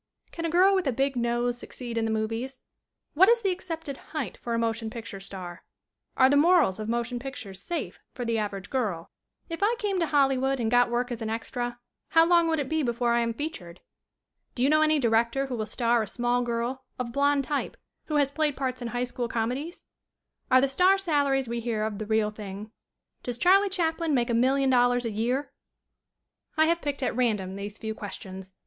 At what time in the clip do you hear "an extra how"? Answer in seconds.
11.21-12.25